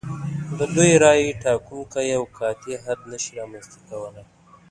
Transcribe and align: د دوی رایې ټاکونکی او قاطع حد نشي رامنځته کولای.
د 0.57 0.59
دوی 0.75 0.91
رایې 1.03 1.29
ټاکونکی 1.43 2.07
او 2.17 2.23
قاطع 2.37 2.75
حد 2.85 2.99
نشي 3.11 3.31
رامنځته 3.39 3.77
کولای. 3.87 4.25